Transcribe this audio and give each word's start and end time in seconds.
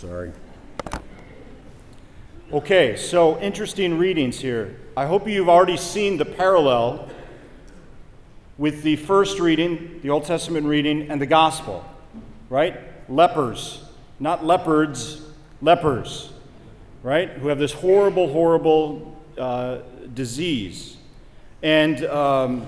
Sorry. 0.00 0.32
Okay, 2.50 2.96
so 2.96 3.38
interesting 3.38 3.98
readings 3.98 4.40
here. 4.40 4.80
I 4.96 5.04
hope 5.04 5.28
you've 5.28 5.50
already 5.50 5.76
seen 5.76 6.16
the 6.16 6.24
parallel 6.24 7.10
with 8.56 8.82
the 8.82 8.96
first 8.96 9.38
reading, 9.40 10.00
the 10.02 10.08
Old 10.08 10.24
Testament 10.24 10.66
reading, 10.66 11.10
and 11.10 11.20
the 11.20 11.26
gospel, 11.26 11.84
right? 12.48 12.80
Lepers, 13.10 13.84
not 14.18 14.42
leopards, 14.42 15.20
lepers, 15.60 16.32
right? 17.02 17.28
Who 17.32 17.48
have 17.48 17.58
this 17.58 17.72
horrible, 17.74 18.32
horrible 18.32 19.22
uh, 19.36 19.80
disease. 20.14 20.96
And 21.62 22.06
um, 22.06 22.66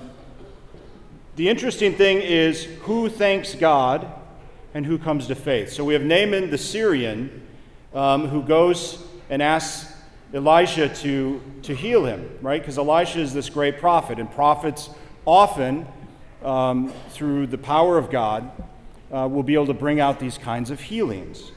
the 1.35 1.49
interesting 1.49 1.95
thing 1.95 2.21
is 2.21 2.65
who 2.81 3.09
thanks 3.09 3.55
God 3.55 4.07
and 4.73 4.85
who 4.85 4.97
comes 4.97 5.27
to 5.27 5.35
faith. 5.35 5.71
So 5.71 5.83
we 5.83 5.93
have 5.93 6.03
Naaman 6.03 6.49
the 6.49 6.57
Syrian 6.57 7.45
um, 7.93 8.27
who 8.27 8.41
goes 8.41 9.03
and 9.29 9.41
asks 9.41 9.93
Elisha 10.33 10.89
to, 10.89 11.41
to 11.61 11.75
heal 11.75 12.05
him, 12.05 12.37
right? 12.41 12.59
Because 12.59 12.77
Elisha 12.77 13.19
is 13.19 13.33
this 13.33 13.49
great 13.49 13.79
prophet, 13.79 14.17
and 14.17 14.29
prophets 14.31 14.89
often, 15.25 15.85
um, 16.43 16.91
through 17.09 17.47
the 17.47 17.57
power 17.57 17.97
of 17.97 18.09
God, 18.09 18.49
uh, 19.11 19.27
will 19.27 19.43
be 19.43 19.53
able 19.53 19.67
to 19.67 19.73
bring 19.75 19.99
out 19.99 20.19
these 20.19 20.37
kinds 20.37 20.71
of 20.71 20.81
healings. 20.81 21.51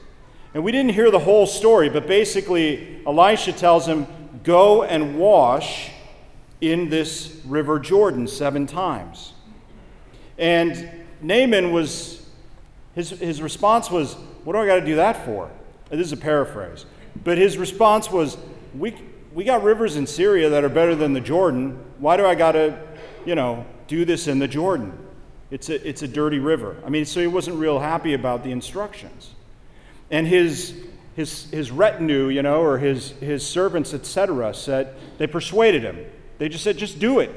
And 0.53 0.63
we 0.63 0.71
didn't 0.71 0.93
hear 0.93 1.11
the 1.11 1.19
whole 1.19 1.47
story, 1.47 1.89
but 1.89 2.07
basically, 2.07 3.01
Elisha 3.05 3.51
tells 3.51 3.87
him, 3.87 4.07
Go 4.43 4.83
and 4.83 5.19
wash 5.19 5.89
in 6.61 6.89
this 6.89 7.41
river 7.45 7.79
Jordan 7.79 8.27
seven 8.27 8.65
times. 8.65 9.33
And 10.37 10.89
Naaman 11.21 11.71
was, 11.71 12.16
his, 12.97 13.11
his 13.11 13.41
response 13.43 13.91
was, 13.91 14.15
What 14.43 14.53
do 14.53 14.59
I 14.59 14.65
got 14.65 14.79
to 14.79 14.85
do 14.85 14.95
that 14.95 15.23
for? 15.23 15.51
This 15.91 16.07
is 16.07 16.13
a 16.13 16.17
paraphrase. 16.17 16.87
But 17.23 17.37
his 17.37 17.55
response 17.57 18.11
was, 18.11 18.37
we, 18.75 18.95
we 19.33 19.43
got 19.43 19.61
rivers 19.61 19.95
in 19.95 20.07
Syria 20.07 20.49
that 20.49 20.63
are 20.63 20.69
better 20.69 20.95
than 20.95 21.13
the 21.13 21.21
Jordan. 21.21 21.79
Why 21.99 22.17
do 22.17 22.25
I 22.25 22.33
got 22.33 22.53
to, 22.53 22.77
you 23.23 23.35
know, 23.35 23.65
do 23.87 24.03
this 24.03 24.27
in 24.27 24.39
the 24.39 24.47
Jordan? 24.47 24.97
It's 25.51 25.69
a, 25.69 25.87
it's 25.87 26.01
a 26.01 26.07
dirty 26.07 26.39
river. 26.39 26.75
I 26.83 26.89
mean, 26.89 27.05
so 27.05 27.21
he 27.21 27.27
wasn't 27.27 27.57
real 27.57 27.79
happy 27.79 28.15
about 28.15 28.43
the 28.43 28.51
instructions. 28.51 29.35
And 30.09 30.25
his, 30.25 30.73
his, 31.15 31.51
his 31.51 31.69
retinue, 31.69 32.29
you 32.29 32.41
know, 32.41 32.61
or 32.63 32.79
his, 32.79 33.11
his 33.11 33.45
servants, 33.45 33.93
etc., 33.93 34.55
said, 34.55 34.95
they 35.19 35.27
persuaded 35.27 35.83
him. 35.83 36.03
They 36.39 36.49
just 36.49 36.63
said, 36.63 36.77
just 36.77 36.97
do 36.97 37.19
it. 37.19 37.31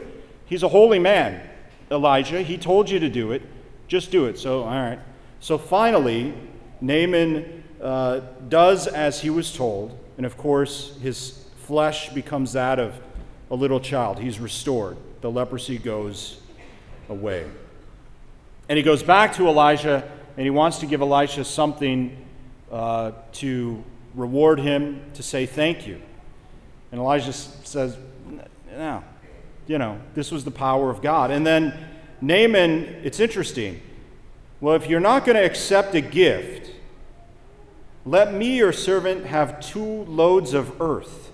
He's 0.46 0.62
a 0.62 0.68
holy 0.68 0.98
man, 0.98 1.46
Elijah. 1.90 2.40
He 2.40 2.56
told 2.56 2.88
you 2.88 2.98
to 2.98 3.10
do 3.10 3.32
it. 3.32 3.42
Just 3.88 4.10
do 4.10 4.24
it. 4.24 4.38
So, 4.38 4.62
all 4.62 4.70
right. 4.70 4.98
So 5.41 5.56
finally, 5.56 6.34
Naaman 6.80 7.64
uh, 7.80 8.20
does 8.48 8.86
as 8.86 9.20
he 9.20 9.30
was 9.30 9.55
told, 9.55 9.98
and 10.19 10.27
of 10.27 10.36
course, 10.36 10.98
his 11.00 11.44
flesh 11.56 12.10
becomes 12.10 12.52
that 12.52 12.78
of 12.78 12.94
a 13.50 13.55
little 13.55 13.80
child. 13.80 14.19
He's 14.19 14.38
restored. 14.38 14.98
The 15.22 15.30
leprosy 15.30 15.78
goes 15.78 16.41
away. 17.08 17.47
And 18.69 18.77
he 18.77 18.82
goes 18.82 19.02
back 19.02 19.34
to 19.34 19.47
Elijah, 19.48 20.08
and 20.36 20.44
he 20.44 20.50
wants 20.50 20.78
to 20.78 20.86
give 20.86 21.00
Elisha 21.00 21.44
something 21.44 22.16
uh, 22.70 23.12
to 23.32 23.82
reward 24.14 24.60
him, 24.60 25.02
to 25.14 25.22
say 25.22 25.47
thank 25.47 25.86
you. 25.86 26.00
And 26.92 27.00
Elijah 27.00 27.32
says, 27.32 27.97
No, 28.77 29.02
you 29.66 29.78
know, 29.78 30.00
this 30.14 30.30
was 30.30 30.44
the 30.44 30.50
power 30.50 30.91
of 30.91 31.00
God. 31.00 31.30
And 31.30 31.47
then 31.47 31.72
Naaman, 32.20 33.00
it's 33.02 33.20
interesting. 33.20 33.80
Well, 34.61 34.75
if 34.75 34.89
you're 34.89 35.00
not 35.00 35.25
going 35.25 35.36
to 35.36 35.44
accept 35.44 35.94
a 35.94 36.03
gift, 36.03 36.70
let 38.05 38.34
me, 38.34 38.56
your 38.56 38.72
servant, 38.72 39.25
have 39.27 39.61
two 39.61 40.05
loads 40.05 40.53
of 40.53 40.80
earth. 40.83 41.30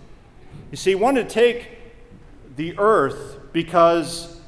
You 0.70 0.76
see, 0.76 0.90
he 0.90 0.94
wanted 0.94 1.28
to 1.28 1.34
take 1.34 1.78
the 2.54 2.78
earth 2.78 3.38
because 3.52 4.40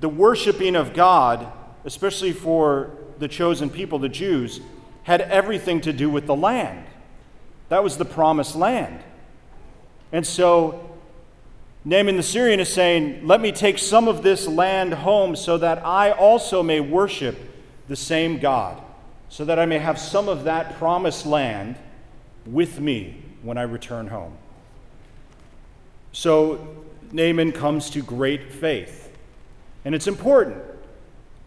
the 0.00 0.08
worshiping 0.08 0.76
of 0.76 0.94
God, 0.94 1.50
especially 1.84 2.32
for 2.32 2.90
the 3.18 3.28
chosen 3.28 3.68
people, 3.68 3.98
the 3.98 4.08
Jews, 4.08 4.60
had 5.02 5.20
everything 5.20 5.80
to 5.82 5.92
do 5.92 6.08
with 6.08 6.26
the 6.26 6.34
land. 6.34 6.86
That 7.68 7.82
was 7.82 7.98
the 7.98 8.04
promised 8.04 8.56
land. 8.56 9.00
And 10.10 10.26
so 10.26 10.96
Naaman 11.84 12.16
the 12.16 12.22
Syrian 12.22 12.60
is 12.60 12.72
saying, 12.72 13.26
Let 13.26 13.40
me 13.40 13.52
take 13.52 13.78
some 13.78 14.08
of 14.08 14.22
this 14.22 14.46
land 14.46 14.94
home 14.94 15.36
so 15.36 15.58
that 15.58 15.84
I 15.84 16.12
also 16.12 16.62
may 16.62 16.80
worship 16.80 17.38
the 17.88 17.96
same 17.96 18.38
God 18.38 18.82
so 19.28 19.44
that 19.44 19.58
I 19.58 19.66
may 19.66 19.78
have 19.78 19.98
some 19.98 20.28
of 20.28 20.44
that 20.44 20.78
promised 20.78 21.26
land 21.26 21.76
with 22.46 22.80
me 22.80 23.22
when 23.42 23.58
I 23.58 23.62
return 23.62 24.08
home. 24.08 24.36
So 26.12 26.84
Naaman 27.12 27.52
comes 27.52 27.90
to 27.90 28.02
great 28.02 28.52
faith. 28.52 29.12
And 29.84 29.94
it's 29.94 30.06
important. 30.06 30.62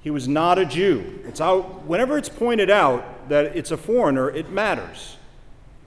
He 0.01 0.09
was 0.09 0.27
not 0.27 0.57
a 0.57 0.65
Jew. 0.65 1.21
It's 1.25 1.41
out, 1.41 1.85
whenever 1.85 2.17
it's 2.17 2.29
pointed 2.29 2.69
out 2.69 3.29
that 3.29 3.57
it's 3.57 3.71
a 3.71 3.77
foreigner, 3.77 4.29
it 4.29 4.49
matters. 4.49 5.17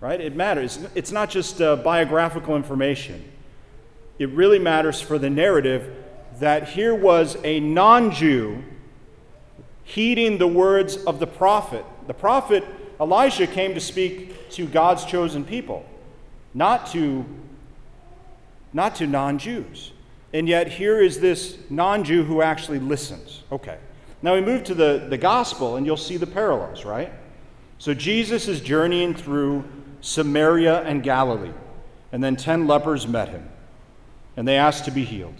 Right? 0.00 0.20
It 0.20 0.34
matters. 0.34 0.78
It's 0.94 1.12
not 1.12 1.30
just 1.30 1.62
uh, 1.62 1.76
biographical 1.76 2.56
information. 2.56 3.24
It 4.18 4.28
really 4.30 4.58
matters 4.58 5.00
for 5.00 5.18
the 5.18 5.30
narrative 5.30 5.94
that 6.40 6.68
here 6.68 6.94
was 6.94 7.36
a 7.44 7.60
non 7.60 8.10
Jew 8.10 8.64
heeding 9.84 10.38
the 10.38 10.46
words 10.46 10.96
of 10.96 11.18
the 11.18 11.26
prophet. 11.26 11.84
The 12.06 12.14
prophet 12.14 12.64
Elijah 13.00 13.46
came 13.46 13.74
to 13.74 13.80
speak 13.80 14.50
to 14.50 14.66
God's 14.66 15.04
chosen 15.04 15.44
people, 15.44 15.84
not 16.54 16.86
to, 16.88 17.24
not 18.72 18.96
to 18.96 19.06
non 19.06 19.38
Jews. 19.38 19.92
And 20.32 20.48
yet, 20.48 20.68
here 20.68 21.00
is 21.00 21.20
this 21.20 21.58
non 21.68 22.04
Jew 22.04 22.22
who 22.22 22.42
actually 22.42 22.78
listens. 22.78 23.42
Okay. 23.50 23.78
Now 24.22 24.34
we 24.34 24.40
move 24.40 24.64
to 24.64 24.74
the, 24.74 25.06
the 25.08 25.18
gospel, 25.18 25.76
and 25.76 25.84
you'll 25.84 25.96
see 25.96 26.16
the 26.16 26.28
parallels, 26.28 26.84
right? 26.84 27.12
So 27.78 27.92
Jesus 27.92 28.46
is 28.46 28.60
journeying 28.60 29.14
through 29.14 29.64
Samaria 30.00 30.82
and 30.82 31.02
Galilee, 31.02 31.52
and 32.12 32.22
then 32.22 32.36
10 32.36 32.68
lepers 32.68 33.08
met 33.08 33.30
him, 33.30 33.48
and 34.36 34.46
they 34.46 34.56
asked 34.56 34.84
to 34.84 34.92
be 34.92 35.04
healed 35.04 35.34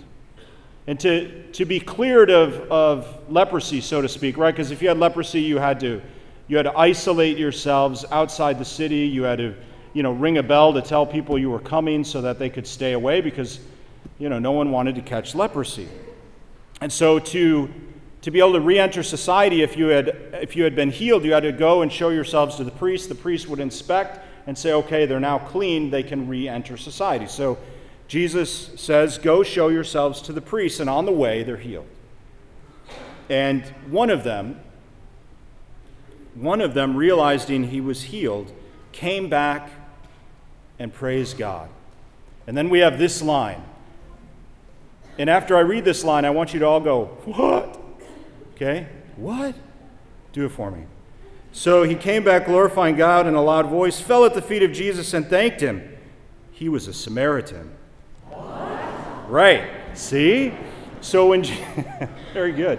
and 0.87 0.99
to, 1.01 1.51
to 1.53 1.65
be 1.65 1.79
cleared 1.79 2.31
of, 2.31 2.55
of 2.71 3.31
leprosy, 3.31 3.81
so 3.81 4.03
to 4.03 4.09
speak, 4.09 4.37
right? 4.37 4.53
Because 4.53 4.71
if 4.71 4.83
you 4.83 4.89
had 4.89 4.99
leprosy, 4.99 5.41
you 5.41 5.59
had 5.59 5.81
to 5.81 6.03
you 6.49 6.57
had 6.57 6.65
to 6.65 6.77
isolate 6.77 7.39
yourselves 7.39 8.05
outside 8.11 8.59
the 8.59 8.65
city. 8.65 9.07
You 9.07 9.23
had 9.23 9.39
to, 9.39 9.55
you 9.95 10.03
know, 10.03 10.13
ring 10.13 10.39
a 10.39 10.43
bell 10.43 10.73
to 10.75 10.83
tell 10.83 11.07
people 11.07 11.39
you 11.39 11.49
were 11.49 11.61
coming 11.61 12.05
so 12.05 12.21
that 12.21 12.39
they 12.39 12.51
could 12.51 12.67
stay 12.67 12.93
away 12.93 13.21
because, 13.21 13.61
you 14.19 14.29
know, 14.29 14.39
no 14.39 14.53
one 14.53 14.71
wanted 14.71 14.97
to 14.97 15.01
catch 15.01 15.35
leprosy. 15.35 15.89
And 16.81 16.93
so 16.93 17.19
to 17.19 17.73
to 18.23 18.31
be 18.31 18.39
able 18.39 18.53
to 18.53 18.61
re-enter 18.61 19.03
society 19.03 19.63
if 19.63 19.77
you 19.77 19.87
had 19.87 20.09
if 20.43 20.57
you 20.57 20.65
had 20.65 20.75
been 20.75 20.91
healed, 20.91 21.25
you 21.25 21.33
had 21.33 21.45
to 21.45 21.53
go 21.53 21.83
and 21.83 21.93
show 21.93 22.09
yourselves 22.09 22.57
to 22.57 22.65
the 22.65 22.71
priest. 22.73 23.09
The 23.09 23.15
priest 23.15 23.49
would 23.49 23.61
inspect 23.61 24.19
and 24.47 24.59
say, 24.59 24.73
okay, 24.73 25.07
they're 25.07 25.21
now 25.21 25.39
clean, 25.39 25.91
they 25.91 26.03
can 26.03 26.27
re-enter 26.27 26.77
society. 26.77 27.29
So 27.29 27.57
Jesus 28.13 28.69
says, 28.77 29.17
Go 29.17 29.43
show 29.43 29.69
yourselves 29.69 30.21
to 30.21 30.35
the 30.35 30.43
priests, 30.43 30.81
and 30.81 30.91
on 30.91 31.07
the 31.07 31.13
way 31.13 31.43
they're 31.43 31.57
healed. 31.57 31.87
And 33.31 33.65
one 33.89 34.11
of 34.11 34.23
them, 34.23 34.61
one 36.35 36.61
of 36.61 36.75
them, 36.75 36.95
realizing 36.95 37.71
he 37.71 37.81
was 37.81 38.03
healed, 38.03 38.53
came 38.93 39.31
back 39.31 39.71
and 40.79 40.93
praised 40.93 41.39
God. 41.39 41.71
And 42.47 42.55
then 42.55 42.69
we 42.69 42.81
have 42.81 42.99
this 42.99 43.23
line. 43.23 43.65
And 45.17 45.31
after 45.31 45.57
I 45.57 45.61
read 45.61 45.87
this 45.87 46.05
line, 46.05 46.27
I 46.27 46.31
want 46.31 46.53
you 46.53 46.61
to 46.61 46.67
all 46.67 46.81
go, 46.81 47.07
What? 47.25 47.81
Okay? 48.57 48.89
What? 49.17 49.55
Do 50.35 50.45
it 50.45 50.51
for 50.51 50.71
me. 50.71 50.85
So 51.51 51.85
he 51.85 51.95
came 51.95 52.25
back 52.25 52.45
glorifying 52.45 52.97
God 52.97 53.27
in 53.27 53.33
a 53.33 53.43
loud 53.43 53.71
voice, 53.71 54.01
fell 54.01 54.27
at 54.27 54.35
the 54.35 54.43
feet 54.43 54.63
of 54.63 54.71
Jesus, 54.71 55.15
and 55.15 55.27
thanked 55.27 55.63
him. 55.63 55.97
He 56.51 56.69
was 56.69 56.87
a 56.87 56.93
Samaritan. 56.93 57.79
Right. 59.33 59.65
See? 59.95 60.53
So 61.01 61.29
when. 61.29 61.43
very 62.35 62.53
good. 62.53 62.79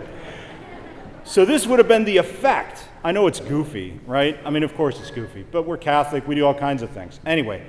So 1.23 1.45
this 1.45 1.65
would 1.65 1.79
have 1.79 1.87
been 1.87 2.05
the 2.05 2.17
effect. 2.17 2.87
I 3.03 3.11
know 3.11 3.25
it's 3.25 3.39
goofy, 3.39 3.99
right? 4.05 4.37
I 4.45 4.51
mean, 4.51 4.61
of 4.61 4.75
course 4.75 4.99
it's 4.99 5.09
goofy, 5.09 5.47
but 5.49 5.63
we're 5.63 5.77
Catholic, 5.77 6.27
we 6.27 6.35
do 6.35 6.45
all 6.45 6.53
kinds 6.53 6.83
of 6.83 6.91
things. 6.91 7.19
Anyway, 7.25 7.65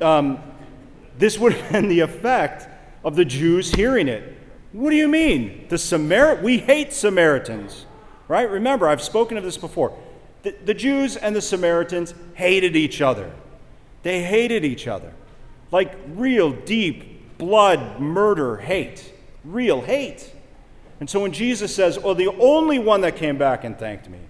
um, 0.00 0.38
this 1.18 1.40
would 1.40 1.54
have 1.54 1.72
been 1.72 1.88
the 1.88 1.98
effect 1.98 2.68
of 3.04 3.16
the 3.16 3.24
Jews 3.24 3.74
hearing 3.74 4.06
it. 4.06 4.38
What 4.70 4.90
do 4.90 4.96
you 4.96 5.08
mean? 5.08 5.66
The 5.68 5.76
Samar- 5.76 6.36
we 6.36 6.58
hate 6.58 6.92
Samaritans, 6.92 7.84
right? 8.28 8.48
Remember, 8.48 8.86
I've 8.86 9.02
spoken 9.02 9.38
of 9.38 9.42
this 9.42 9.58
before. 9.58 9.98
The, 10.44 10.54
the 10.64 10.74
Jews 10.74 11.16
and 11.16 11.34
the 11.34 11.42
Samaritans 11.42 12.14
hated 12.34 12.76
each 12.76 13.02
other. 13.02 13.32
They 14.04 14.22
hated 14.22 14.64
each 14.64 14.86
other. 14.86 15.12
Like 15.72 15.98
real 16.14 16.52
deep 16.52 17.19
blood, 17.40 17.98
murder, 17.98 18.58
hate, 18.58 19.12
real 19.44 19.80
hate. 19.80 20.32
And 21.00 21.10
so 21.10 21.18
when 21.18 21.32
Jesus 21.32 21.74
says, 21.74 21.98
Oh, 22.04 22.14
the 22.14 22.28
only 22.28 22.78
one 22.78 23.00
that 23.00 23.16
came 23.16 23.36
back 23.36 23.64
and 23.64 23.76
thanked 23.76 24.08
me 24.08 24.20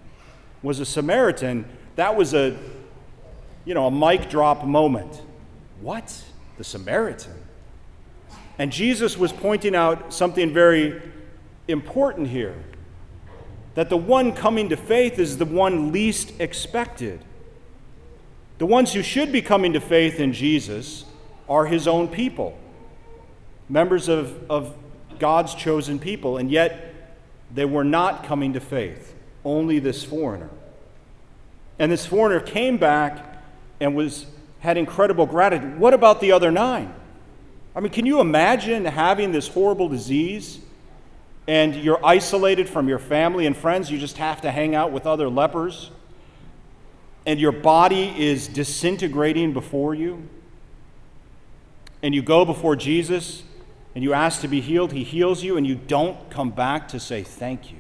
was 0.62 0.80
a 0.80 0.86
Samaritan, 0.86 1.66
that 1.96 2.16
was 2.16 2.32
a 2.32 2.56
you 3.64 3.74
know, 3.74 3.86
a 3.86 3.90
mic 3.90 4.30
drop 4.30 4.64
moment. 4.64 5.22
What? 5.80 6.24
The 6.58 6.64
Samaritan. 6.64 7.34
And 8.58 8.72
Jesus 8.72 9.16
was 9.16 9.32
pointing 9.32 9.74
out 9.74 10.12
something 10.12 10.52
very 10.52 11.00
important 11.68 12.28
here 12.28 12.56
that 13.74 13.88
the 13.88 13.96
one 13.96 14.32
coming 14.32 14.68
to 14.70 14.76
faith 14.76 15.18
is 15.18 15.38
the 15.38 15.44
one 15.44 15.92
least 15.92 16.32
expected. 16.40 17.24
The 18.58 18.66
ones 18.66 18.92
who 18.92 19.02
should 19.02 19.30
be 19.30 19.40
coming 19.40 19.72
to 19.74 19.80
faith 19.80 20.18
in 20.20 20.32
Jesus 20.32 21.04
are 21.48 21.66
his 21.66 21.86
own 21.86 22.08
people, 22.08 22.58
members 23.70 24.08
of, 24.08 24.50
of 24.50 24.74
God's 25.18 25.54
chosen 25.54 25.98
people, 25.98 26.36
and 26.36 26.50
yet 26.50 26.94
they 27.54 27.64
were 27.64 27.84
not 27.84 28.24
coming 28.24 28.52
to 28.52 28.60
faith, 28.60 29.14
only 29.44 29.78
this 29.78 30.04
foreigner. 30.04 30.50
And 31.78 31.90
this 31.90 32.04
foreigner 32.04 32.40
came 32.40 32.76
back 32.76 33.42
and 33.80 33.94
was, 33.94 34.26
had 34.58 34.76
incredible 34.76 35.24
gratitude. 35.24 35.78
What 35.78 35.94
about 35.94 36.20
the 36.20 36.32
other 36.32 36.50
nine? 36.50 36.92
I 37.74 37.80
mean, 37.80 37.92
can 37.92 38.04
you 38.04 38.20
imagine 38.20 38.84
having 38.84 39.32
this 39.32 39.48
horrible 39.48 39.88
disease 39.88 40.58
and 41.46 41.74
you're 41.74 42.04
isolated 42.04 42.68
from 42.68 42.88
your 42.88 42.98
family 42.98 43.46
and 43.46 43.56
friends? 43.56 43.90
You 43.90 43.98
just 43.98 44.18
have 44.18 44.42
to 44.42 44.50
hang 44.50 44.74
out 44.74 44.92
with 44.92 45.06
other 45.06 45.28
lepers 45.28 45.90
and 47.26 47.38
your 47.38 47.52
body 47.52 48.12
is 48.16 48.48
disintegrating 48.48 49.52
before 49.52 49.94
you? 49.94 50.28
And 52.02 52.14
you 52.14 52.22
go 52.22 52.44
before 52.44 52.76
Jesus 52.76 53.42
and 53.94 54.04
you 54.04 54.12
ask 54.12 54.40
to 54.42 54.48
be 54.48 54.60
healed, 54.60 54.92
He 54.92 55.04
heals 55.04 55.42
you, 55.42 55.56
and 55.56 55.66
you 55.66 55.74
don't 55.74 56.30
come 56.30 56.50
back 56.50 56.88
to 56.88 57.00
say 57.00 57.22
thank 57.22 57.72
you. 57.72 57.78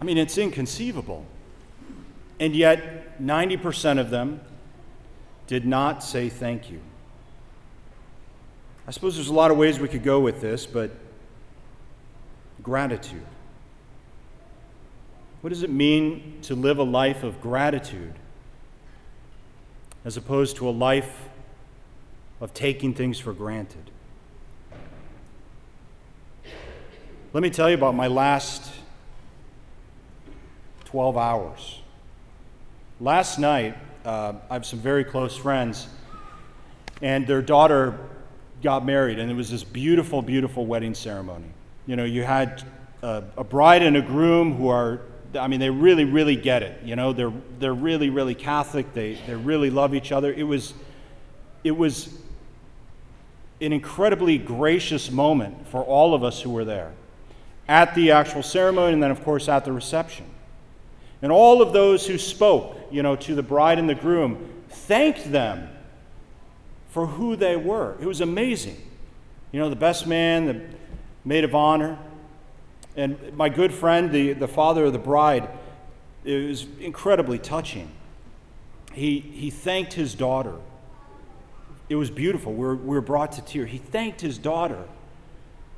I 0.00 0.04
mean, 0.04 0.18
it's 0.18 0.38
inconceivable. 0.38 1.26
And 2.38 2.54
yet, 2.54 3.20
90% 3.20 3.98
of 3.98 4.10
them 4.10 4.40
did 5.48 5.66
not 5.66 6.04
say 6.04 6.28
thank 6.28 6.70
you. 6.70 6.80
I 8.86 8.90
suppose 8.90 9.16
there's 9.16 9.28
a 9.28 9.34
lot 9.34 9.50
of 9.50 9.56
ways 9.56 9.80
we 9.80 9.88
could 9.88 10.04
go 10.04 10.20
with 10.20 10.40
this, 10.40 10.64
but 10.64 10.92
gratitude. 12.62 13.24
What 15.40 15.50
does 15.50 15.62
it 15.62 15.70
mean 15.70 16.38
to 16.42 16.54
live 16.54 16.78
a 16.78 16.84
life 16.84 17.22
of 17.22 17.40
gratitude 17.40 18.14
as 20.04 20.16
opposed 20.16 20.56
to 20.56 20.68
a 20.68 20.70
life 20.70 21.28
of 22.40 22.54
taking 22.54 22.94
things 22.94 23.18
for 23.18 23.32
granted? 23.32 23.90
Let 27.32 27.42
me 27.42 27.50
tell 27.50 27.68
you 27.68 27.74
about 27.74 27.94
my 27.94 28.06
last 28.06 28.72
12 30.86 31.16
hours. 31.16 31.80
Last 33.00 33.38
night, 33.38 33.76
uh, 34.04 34.32
I 34.48 34.54
have 34.54 34.64
some 34.64 34.78
very 34.78 35.04
close 35.04 35.36
friends, 35.36 35.86
and 37.02 37.26
their 37.26 37.42
daughter 37.42 37.98
got 38.62 38.84
married, 38.86 39.18
and 39.18 39.30
it 39.30 39.34
was 39.34 39.50
this 39.50 39.62
beautiful, 39.62 40.22
beautiful 40.22 40.64
wedding 40.64 40.94
ceremony. 40.94 41.50
You 41.86 41.96
know, 41.96 42.04
you 42.04 42.22
had 42.22 42.64
a, 43.02 43.24
a 43.36 43.44
bride 43.44 43.82
and 43.82 43.96
a 43.96 44.02
groom 44.02 44.54
who 44.54 44.68
are 44.68 45.02
I 45.34 45.46
mean, 45.48 45.60
they 45.60 45.70
really, 45.70 46.04
really 46.04 46.36
get 46.36 46.62
it. 46.62 46.82
You 46.84 46.96
know, 46.96 47.12
they're, 47.12 47.32
they're 47.58 47.74
really, 47.74 48.08
really 48.08 48.34
Catholic. 48.34 48.94
They, 48.94 49.18
they 49.26 49.34
really 49.34 49.68
love 49.68 49.94
each 49.94 50.10
other. 50.10 50.32
It 50.32 50.44
was, 50.44 50.72
it 51.64 51.72
was 51.72 52.18
an 53.60 53.72
incredibly 53.72 54.38
gracious 54.38 55.10
moment 55.10 55.66
for 55.68 55.82
all 55.82 56.14
of 56.14 56.22
us 56.22 56.42
who 56.42 56.50
were 56.50 56.64
there 56.64 56.92
at 57.68 57.94
the 57.94 58.12
actual 58.12 58.42
ceremony 58.42 58.94
and 58.94 59.02
then, 59.02 59.10
of 59.10 59.22
course, 59.22 59.48
at 59.48 59.64
the 59.64 59.72
reception. 59.72 60.24
And 61.20 61.30
all 61.32 61.60
of 61.60 61.72
those 61.72 62.06
who 62.06 62.16
spoke, 62.16 62.78
you 62.90 63.02
know, 63.02 63.16
to 63.16 63.34
the 63.34 63.42
bride 63.42 63.78
and 63.78 63.88
the 63.88 63.94
groom 63.94 64.48
thanked 64.68 65.30
them 65.30 65.68
for 66.88 67.06
who 67.06 67.36
they 67.36 67.56
were. 67.56 67.96
It 68.00 68.06
was 68.06 68.20
amazing. 68.20 68.76
You 69.52 69.60
know, 69.60 69.68
the 69.68 69.76
best 69.76 70.06
man, 70.06 70.46
the 70.46 70.60
maid 71.24 71.44
of 71.44 71.54
honor, 71.54 71.98
and 72.96 73.36
my 73.36 73.48
good 73.48 73.72
friend, 73.72 74.10
the, 74.10 74.32
the 74.32 74.48
father 74.48 74.86
of 74.86 74.92
the 74.92 74.98
bride, 74.98 75.48
it 76.24 76.48
was 76.48 76.66
incredibly 76.80 77.38
touching. 77.38 77.90
He, 78.92 79.20
he 79.20 79.50
thanked 79.50 79.92
his 79.92 80.14
daughter. 80.14 80.54
It 81.88 81.96
was 81.96 82.10
beautiful. 82.10 82.52
We 82.52 82.66
were, 82.66 82.76
we 82.76 82.88
were 82.88 83.00
brought 83.00 83.32
to 83.32 83.42
tears. 83.42 83.70
He 83.70 83.78
thanked 83.78 84.20
his 84.20 84.38
daughter 84.38 84.84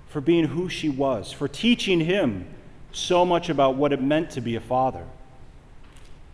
for 0.08 0.20
being 0.20 0.46
who 0.46 0.68
she 0.68 0.88
was, 0.88 1.32
for 1.32 1.46
teaching 1.46 2.00
him 2.00 2.46
so 2.92 3.24
much 3.24 3.48
about 3.48 3.76
what 3.76 3.92
it 3.92 4.02
meant 4.02 4.30
to 4.30 4.40
be 4.40 4.56
a 4.56 4.60
father. 4.60 5.06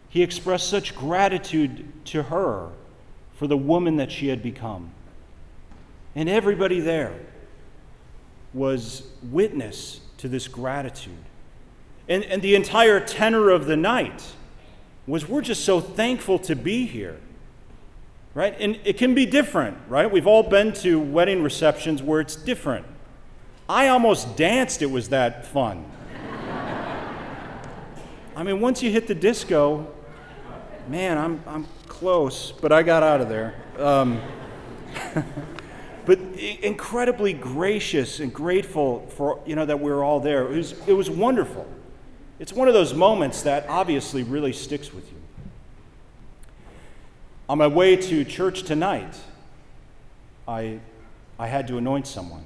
He 0.08 0.23
expressed 0.23 0.70
such 0.70 0.94
gratitude 0.94 1.93
to 2.06 2.25
her 2.25 2.70
for 3.34 3.46
the 3.46 3.56
woman 3.56 3.96
that 3.96 4.11
she 4.11 4.28
had 4.28 4.43
become. 4.43 4.90
And 6.14 6.28
everybody 6.28 6.81
there 6.81 7.12
was 8.55 9.02
witness 9.23 10.00
to 10.17 10.28
this 10.28 10.49
gratitude. 10.49 11.12
And, 12.08 12.25
and 12.25 12.40
the 12.40 12.55
entire 12.55 12.99
tenor 13.00 13.50
of 13.50 13.67
the 13.67 13.76
night 13.76 14.25
was 15.06 15.28
we're 15.28 15.43
just 15.43 15.64
so 15.64 15.81
thankful 15.81 16.38
to 16.40 16.56
be 16.56 16.87
here. 16.87 17.19
Right? 18.36 18.54
And 18.60 18.78
it 18.84 18.98
can 18.98 19.14
be 19.14 19.24
different, 19.24 19.78
right? 19.88 20.12
We've 20.12 20.26
all 20.26 20.42
been 20.42 20.74
to 20.74 21.00
wedding 21.00 21.42
receptions 21.42 22.02
where 22.02 22.20
it's 22.20 22.36
different. 22.36 22.84
I 23.66 23.88
almost 23.88 24.36
danced, 24.36 24.82
it 24.82 24.90
was 24.90 25.08
that 25.08 25.46
fun. 25.46 25.86
I 28.36 28.42
mean, 28.42 28.60
once 28.60 28.82
you 28.82 28.90
hit 28.90 29.06
the 29.06 29.14
disco, 29.14 29.90
man, 30.86 31.16
I'm, 31.16 31.42
I'm 31.46 31.66
close, 31.88 32.52
but 32.52 32.72
I 32.72 32.82
got 32.82 33.02
out 33.02 33.22
of 33.22 33.30
there. 33.30 33.54
Um, 33.78 34.20
but 36.04 36.18
incredibly 36.38 37.32
gracious 37.32 38.20
and 38.20 38.34
grateful 38.34 39.06
for 39.16 39.42
you 39.46 39.56
know 39.56 39.64
that 39.64 39.80
we 39.80 39.90
were 39.90 40.04
all 40.04 40.20
there. 40.20 40.44
It 40.52 40.56
was, 40.58 40.74
it 40.86 40.92
was 40.92 41.08
wonderful. 41.08 41.66
It's 42.38 42.52
one 42.52 42.68
of 42.68 42.74
those 42.74 42.92
moments 42.92 43.40
that 43.44 43.66
obviously 43.70 44.24
really 44.24 44.52
sticks 44.52 44.92
with 44.92 45.10
you. 45.10 45.16
On 47.48 47.58
my 47.58 47.66
way 47.69 47.94
to 47.94 48.25
church 48.25 48.64
tonight, 48.64 49.16
I, 50.48 50.81
I 51.38 51.46
had 51.46 51.69
to 51.69 51.78
anoint 51.78 52.06
someone. 52.06 52.44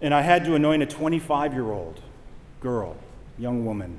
And 0.00 0.12
I 0.12 0.22
had 0.22 0.44
to 0.46 0.54
anoint 0.54 0.82
a 0.82 0.86
25 0.86 1.52
year 1.52 1.70
old 1.70 2.00
girl, 2.60 2.96
young 3.38 3.64
woman, 3.64 3.98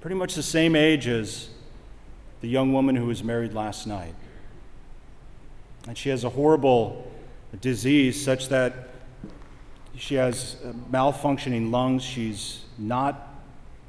pretty 0.00 0.14
much 0.14 0.34
the 0.34 0.42
same 0.42 0.76
age 0.76 1.08
as 1.08 1.48
the 2.40 2.48
young 2.48 2.72
woman 2.72 2.94
who 2.94 3.06
was 3.06 3.24
married 3.24 3.52
last 3.52 3.86
night. 3.86 4.14
And 5.88 5.98
she 5.98 6.08
has 6.10 6.22
a 6.22 6.28
horrible 6.28 7.10
disease 7.60 8.22
such 8.22 8.48
that 8.48 8.90
she 9.96 10.14
has 10.14 10.56
malfunctioning 10.90 11.70
lungs. 11.70 12.04
She's 12.04 12.62
not 12.78 13.28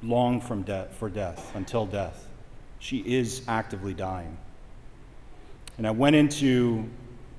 long 0.01 0.41
from 0.41 0.63
death, 0.63 0.95
for 0.97 1.09
death, 1.09 1.55
until 1.55 1.85
death. 1.85 2.27
She 2.83 2.97
is 2.97 3.43
actively 3.47 3.93
dying. 3.93 4.37
And 5.77 5.87
I 5.87 5.91
went 5.91 6.17
into 6.17 6.89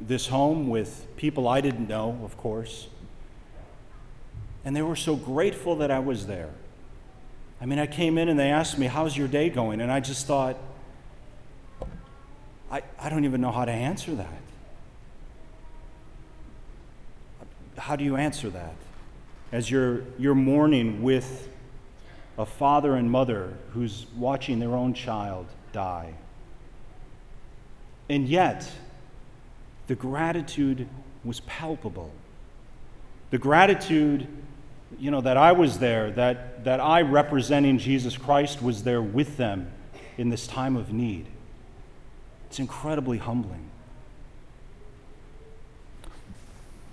this 0.01 0.27
home 0.27 0.71
with 0.71 1.07
people 1.19 1.47
I 1.47 1.61
didn't 1.61 1.87
know, 1.87 2.19
of 2.25 2.39
course. 2.39 2.89
And 4.65 4.75
they 4.75 4.81
were 4.81 4.97
so 4.97 5.17
grateful 5.17 5.77
that 5.77 5.91
I 5.91 5.99
was 5.99 6.27
there. 6.27 6.49
I 7.61 7.67
mean, 7.67 7.79
I 7.79 7.87
came 7.87 8.17
in 8.17 8.31
and 8.31 8.41
they 8.41 8.49
asked 8.49 8.79
me, 8.79 8.87
How's 8.87 9.19
your 9.19 9.29
day 9.29 9.51
going? 9.51 9.83
And 9.83 9.93
I 9.93 10.01
just 10.01 10.27
thought, 10.27 10.57
I, 12.71 12.83
I 12.99 13.11
don't 13.11 13.27
even 13.27 13.43
know 13.43 13.53
how 13.53 13.67
to 13.67 13.73
answer 13.73 14.15
that. 14.15 14.41
How 17.77 17.97
do 17.97 18.05
you 18.05 18.17
answer 18.17 18.49
that? 18.49 18.77
As 19.53 19.71
you're, 19.71 20.05
you're 20.19 20.35
mourning 20.35 21.03
with 21.03 21.51
a 22.37 22.47
father 22.47 22.97
and 22.97 23.11
mother 23.11 23.55
who's 23.73 24.07
watching 24.17 24.59
their 24.59 24.75
own 24.75 24.95
child 24.95 25.47
die. 25.73 26.15
And 28.09 28.29
yet, 28.29 28.71
the 29.87 29.95
gratitude 29.95 30.89
was 31.25 31.41
palpable. 31.41 32.13
The 33.31 33.39
gratitude, 33.39 34.27
you 34.99 35.11
know, 35.11 35.21
that 35.21 35.37
I 35.37 35.53
was 35.53 35.79
there, 35.79 36.11
that, 36.13 36.65
that 36.65 36.81
I, 36.81 37.03
representing 37.03 37.79
Jesus 37.79 38.17
Christ, 38.17 38.63
was 38.63 38.83
there 38.83 39.03
with 39.03 39.37
them 39.37 39.71
in 40.19 40.29
this 40.29 40.47
time 40.47 40.77
of 40.77 40.93
need. 40.93 41.27
It's 42.49 42.59
incredibly 42.59 43.19
humbling. 43.19 43.71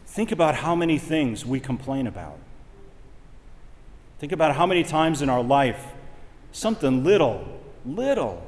Think 0.08 0.32
about 0.32 0.56
how 0.56 0.76
many 0.76 0.98
things 0.98 1.46
we 1.46 1.60
complain 1.60 2.08
about. 2.08 2.38
Think 4.22 4.32
about 4.32 4.56
how 4.56 4.68
many 4.68 4.84
times 4.84 5.24
in 5.24 5.30
our 5.30 5.42
life 5.42 5.84
something 6.52 7.04
little, 7.04 7.44
little 7.86 8.46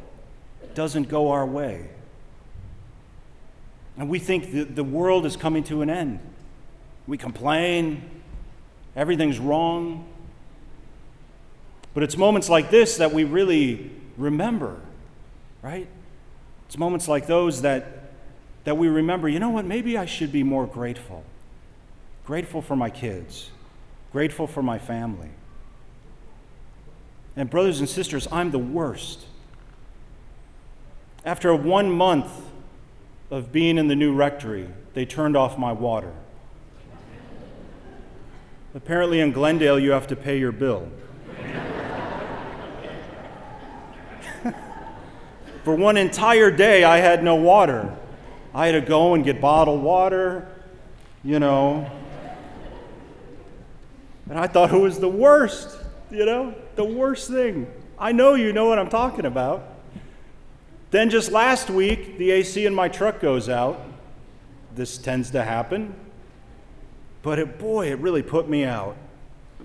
doesn't 0.75 1.10
go 1.10 1.32
our 1.32 1.48
way. 1.48 1.89
And 3.98 4.08
we 4.08 4.20
think 4.20 4.53
that 4.53 4.75
the 4.75 4.84
world 4.84 5.25
is 5.25 5.36
coming 5.36 5.63
to 5.65 5.82
an 5.82 5.89
end. 5.89 6.20
We 7.08 7.18
complain, 7.18 8.08
everything's 8.96 9.39
wrong. 9.39 10.06
But 11.96 12.03
it's 12.03 12.18
moments 12.18 12.50
like 12.50 12.70
this 12.70 12.98
that 12.98 13.12
we 13.12 13.24
really 13.24 13.89
remember 14.15 14.80
right? 15.63 15.88
It's 16.68 16.77
moments 16.77 17.08
like 17.08 17.25
those 17.25 17.63
that, 17.63 18.12
that 18.65 18.77
we 18.77 18.89
remember, 18.89 19.27
you 19.27 19.39
know 19.39 19.50
what, 19.50 19.65
maybe 19.65 19.98
I 19.98 20.06
should 20.06 20.32
be 20.32 20.44
more 20.44 20.68
grateful. 20.68 21.24
Grateful 22.25 22.62
for 22.62 22.75
my 22.75 22.92
kids, 22.92 23.50
grateful 24.12 24.46
for 24.46 24.62
my 24.62 24.77
family. 24.77 25.30
And, 27.36 27.50
brothers 27.50 27.80
and 27.80 27.90
sisters, 27.90 28.28
I'm 28.32 28.52
the 28.52 28.60
worst. 28.60 29.25
After 31.25 31.56
one 31.56 31.90
month 31.90 32.30
of 33.32 33.52
being 33.52 33.78
in 33.78 33.88
the 33.88 33.96
new 33.96 34.13
rectory, 34.13 34.68
they 34.94 35.06
turned 35.06 35.36
off 35.36 35.58
my 35.58 35.72
water. 35.72 36.12
Apparently, 38.75 39.20
in 39.20 39.32
Glendale, 39.32 39.80
you 39.80 39.92
have 39.92 40.08
to 40.08 40.16
pay 40.16 40.38
your 40.38 40.52
bill. 40.52 40.90
For 45.63 45.75
one 45.75 45.96
entire 45.96 46.52
day, 46.52 46.84
I 46.84 46.98
had 46.98 47.24
no 47.24 47.36
water. 47.36 47.96
I 48.54 48.68
had 48.68 48.74
to 48.74 48.82
go 48.82 49.13
and 49.13 49.24
get 49.24 49.40
bottled 49.40 49.82
water, 49.82 50.48
you 51.24 51.40
know. 51.40 51.90
And 54.30 54.40
I 54.40 54.48
thought 54.48 54.74
it 54.74 54.80
was 54.80 55.00
the 55.00 55.10
worst, 55.10 55.78
you 56.13 56.25
know, 56.25 56.53
the 56.75 56.84
worst 56.84 57.29
thing. 57.29 57.72
I 57.98 58.12
know 58.12 58.36
you 58.36 58.53
know 58.53 58.65
what 58.65 58.79
I'm 58.79 58.89
talking 58.89 59.25
about. 59.25 59.67
Then 60.91 61.10
just 61.10 61.32
last 61.32 61.70
week, 61.70 62.17
the 62.17 62.32
AC 62.32 62.65
in 62.65 62.75
my 62.75 62.88
truck 62.88 63.20
goes 63.20 63.50
out. 63.50 63.82
This 64.75 64.98
tends 64.98 65.32
to 65.32 65.43
happen. 65.43 65.96
But 67.24 67.39
it, 67.39 67.58
boy, 67.58 67.91
it 67.91 68.00
really 68.00 68.22
put 68.22 68.48
me 68.48 68.63
out 68.63 68.96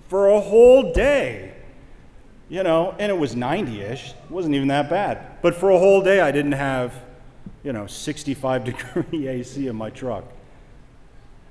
for 0.09 0.29
a 0.29 0.41
whole 0.41 0.93
day. 0.93 1.55
You 2.49 2.63
know, 2.63 2.95
and 2.99 3.13
it 3.13 3.19
was 3.19 3.37
90 3.37 3.83
ish. 3.83 4.11
It 4.11 4.31
wasn't 4.31 4.55
even 4.55 4.69
that 4.69 4.89
bad. 4.89 5.43
But 5.43 5.55
for 5.55 5.69
a 5.69 5.79
whole 5.79 6.03
day, 6.03 6.21
I 6.21 6.33
didn't 6.33 6.53
have, 6.53 6.95
you 7.63 7.75
know, 7.75 7.87
65 7.87 8.65
degree 9.05 9.29
AC 9.29 9.67
in 9.67 9.77
my 9.77 9.91
truck. 9.91 10.25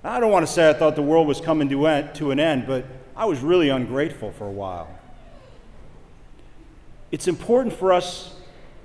I 0.04 0.20
don't 0.20 0.32
want 0.32 0.48
to 0.48 0.52
say 0.52 0.70
I 0.70 0.74
thought 0.74 0.96
the 0.96 1.04
world 1.04 1.28
was 1.28 1.40
coming 1.40 1.70
to, 1.70 2.10
to 2.16 2.32
an 2.32 2.40
end, 2.40 2.66
but 2.66 2.86
I 3.18 3.26
was 3.26 3.40
really 3.40 3.70
ungrateful 3.70 4.32
for 4.32 4.46
a 4.46 4.52
while. 4.52 4.88
It's 7.12 7.28
important 7.28 7.74
for 7.74 7.92
us 7.92 8.36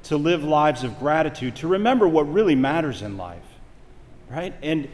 to 0.05 0.17
live 0.17 0.43
lives 0.43 0.85
of 0.85 0.99
gratitude, 0.99 1.55
to 1.57 1.69
remember 1.69 2.09
what 2.09 2.33
really 2.33 2.55
matters 2.55 3.03
in 3.03 3.19
life, 3.19 3.43
right? 4.31 4.55
And 4.63 4.89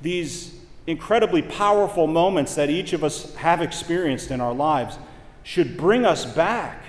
these 0.00 0.54
incredibly 0.86 1.42
powerful 1.42 2.06
moments 2.06 2.54
that 2.54 2.70
each 2.70 2.92
of 2.92 3.02
us 3.02 3.34
have 3.34 3.60
experienced 3.60 4.30
in 4.30 4.40
our 4.40 4.54
lives 4.54 4.96
should 5.42 5.76
bring 5.76 6.06
us 6.06 6.24
back 6.24 6.80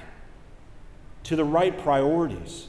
to 1.24 1.36
the 1.36 1.44
right 1.44 1.78
priorities. 1.82 2.68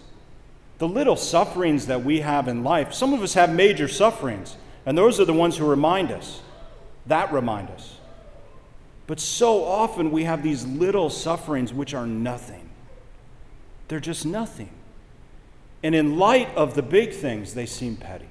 The 0.79 0.89
little 0.89 1.17
sufferings 1.17 1.87
that 1.87 2.05
we 2.05 2.21
have 2.21 2.49
in 2.49 2.65
life, 2.65 2.95
some 2.95 3.13
of 3.13 3.23
us 3.23 3.35
have 3.35 3.55
major 3.55 3.87
sufferings, 3.87 4.57
and 4.87 4.97
those 4.97 5.21
are 5.21 5.27
the 5.27 5.35
ones 5.35 5.59
who 5.59 5.67
remind 5.67 6.11
us, 6.11 6.41
that 7.07 7.33
remind 7.33 7.69
us. 7.69 7.96
But 9.07 9.21
so 9.21 9.65
often 9.65 10.11
we 10.11 10.25
have 10.25 10.43
these 10.43 10.67
little 10.67 11.11
sufferings 11.11 11.73
which 11.73 11.95
are 11.95 12.07
nothing. 12.07 12.69
They're 13.89 14.01
just 14.01 14.27
nothing. 14.27 14.71
And 15.83 15.95
in 15.95 16.19
light 16.19 16.49
of 16.57 16.75
the 16.75 16.83
big 16.83 17.13
things, 17.13 17.55
they 17.55 17.67
seem 17.67 17.97
petty. 17.97 18.29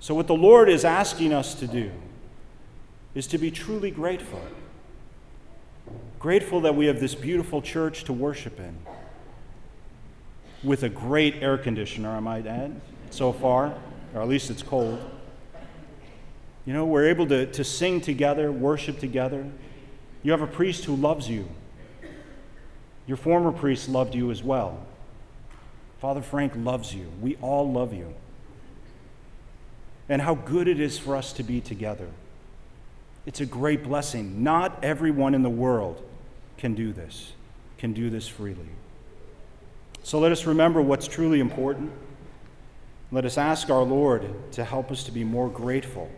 So, 0.00 0.14
what 0.14 0.26
the 0.26 0.34
Lord 0.34 0.68
is 0.68 0.84
asking 0.84 1.32
us 1.32 1.54
to 1.56 1.66
do 1.66 1.90
is 3.14 3.26
to 3.28 3.38
be 3.38 3.50
truly 3.50 3.90
grateful. 3.90 4.40
Grateful 6.18 6.62
that 6.62 6.74
we 6.74 6.86
have 6.86 7.00
this 7.00 7.14
beautiful 7.14 7.60
church 7.60 8.04
to 8.04 8.12
worship 8.12 8.58
in 8.58 8.76
with 10.62 10.82
a 10.82 10.88
great 10.88 11.36
air 11.42 11.58
conditioner, 11.58 12.10
I 12.10 12.20
might 12.20 12.46
add, 12.46 12.80
so 13.10 13.32
far, 13.32 13.74
or 14.14 14.22
at 14.22 14.28
least 14.28 14.50
it's 14.50 14.62
cold. 14.62 14.98
You 16.66 16.72
know, 16.72 16.84
we're 16.84 17.08
able 17.08 17.26
to, 17.26 17.46
to 17.46 17.64
sing 17.64 18.00
together, 18.00 18.50
worship 18.50 18.98
together. 18.98 19.46
You 20.22 20.32
have 20.32 20.40
a 20.40 20.46
priest 20.46 20.84
who 20.84 20.96
loves 20.96 21.28
you. 21.28 21.48
Your 23.06 23.18
former 23.18 23.52
priest 23.52 23.88
loved 23.88 24.14
you 24.14 24.30
as 24.30 24.42
well. 24.42 24.86
Father 26.00 26.22
Frank 26.22 26.52
loves 26.56 26.94
you. 26.94 27.06
We 27.20 27.36
all 27.36 27.70
love 27.70 27.92
you. 27.92 28.14
And 30.08 30.22
how 30.22 30.34
good 30.34 30.68
it 30.68 30.80
is 30.80 30.98
for 30.98 31.16
us 31.16 31.32
to 31.34 31.42
be 31.42 31.60
together. 31.60 32.08
It's 33.26 33.40
a 33.40 33.46
great 33.46 33.82
blessing. 33.82 34.42
Not 34.42 34.82
everyone 34.82 35.34
in 35.34 35.42
the 35.42 35.50
world 35.50 36.02
can 36.56 36.74
do 36.74 36.92
this, 36.92 37.32
can 37.78 37.92
do 37.92 38.10
this 38.10 38.26
freely. 38.26 38.68
So 40.02 40.18
let 40.18 40.32
us 40.32 40.44
remember 40.44 40.82
what's 40.82 41.08
truly 41.08 41.40
important. 41.40 41.90
Let 43.10 43.24
us 43.24 43.38
ask 43.38 43.70
our 43.70 43.82
Lord 43.82 44.52
to 44.52 44.64
help 44.64 44.90
us 44.90 45.04
to 45.04 45.12
be 45.12 45.24
more 45.24 45.48
grateful 45.48 46.10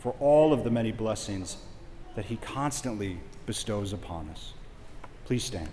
for 0.00 0.14
all 0.20 0.52
of 0.52 0.64
the 0.64 0.70
many 0.70 0.92
blessings 0.92 1.58
that 2.14 2.26
He 2.26 2.36
constantly 2.36 3.18
bestows 3.46 3.92
upon 3.92 4.28
us. 4.30 4.52
Please 5.24 5.44
stand. 5.44 5.68